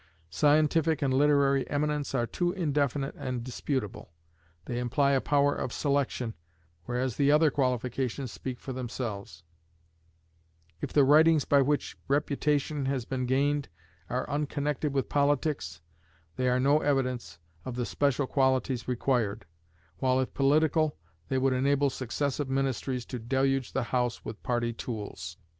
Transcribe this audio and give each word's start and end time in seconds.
Scientific 0.31 1.03
and 1.03 1.13
literary 1.13 1.69
eminence 1.69 2.15
are 2.15 2.25
too 2.25 2.51
indefinite 2.53 3.13
and 3.19 3.43
disputable: 3.43 4.11
they 4.65 4.79
imply 4.79 5.11
a 5.11 5.21
power 5.21 5.53
of 5.53 5.71
selection, 5.71 6.33
whereas 6.85 7.17
the 7.17 7.31
other 7.31 7.51
qualifications 7.51 8.31
speak 8.31 8.59
for 8.59 8.73
themselves; 8.73 9.43
if 10.81 10.91
the 10.91 11.03
writings 11.03 11.45
by 11.45 11.61
which 11.61 11.95
reputation 12.07 12.87
has 12.87 13.05
been 13.05 13.27
gained 13.27 13.69
are 14.09 14.27
unconnected 14.27 14.91
with 14.91 15.07
politics, 15.07 15.81
they 16.35 16.49
are 16.49 16.59
no 16.59 16.79
evidence 16.79 17.37
of 17.63 17.75
the 17.75 17.85
special 17.85 18.25
qualities 18.25 18.87
required, 18.87 19.45
while, 19.99 20.19
if 20.19 20.33
political, 20.33 20.97
they 21.29 21.37
would 21.37 21.53
enable 21.53 21.91
successive 21.91 22.49
ministries 22.49 23.05
to 23.05 23.19
deluge 23.19 23.71
the 23.71 23.83
House 23.83 24.25
with 24.25 24.41
party 24.41 24.73
tools. 24.73 25.37